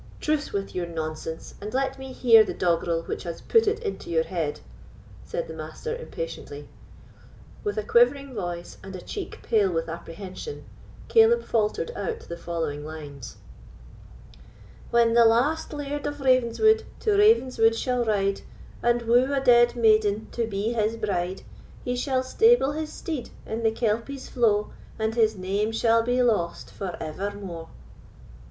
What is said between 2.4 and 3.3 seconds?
the doggerel which